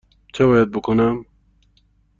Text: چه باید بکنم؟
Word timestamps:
چه 0.33 0.45
باید 0.45 0.71
بکنم؟ 0.71 1.25